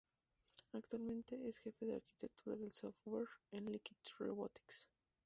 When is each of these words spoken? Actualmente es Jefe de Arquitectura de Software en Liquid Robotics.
Actualmente 0.73 1.47
es 1.47 1.59
Jefe 1.59 1.85
de 1.85 1.97
Arquitectura 1.97 2.55
de 2.55 2.71
Software 2.71 3.27
en 3.51 3.71
Liquid 3.71 3.97
Robotics. 4.17 4.87